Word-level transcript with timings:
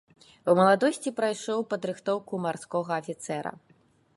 У 0.51 0.53
маладосці 0.59 1.13
прайшоў 1.19 1.59
падрыхтоўку 1.73 2.41
марскога 2.47 2.91
афіцэра. 3.03 3.51